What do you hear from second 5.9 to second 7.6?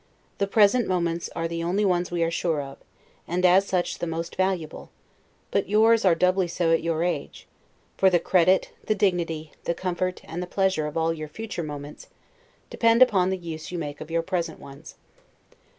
are doubly so at your age;